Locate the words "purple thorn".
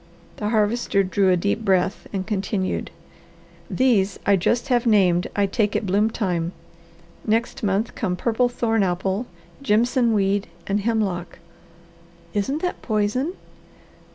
8.15-8.81